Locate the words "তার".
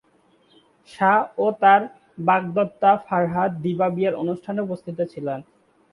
1.61-1.81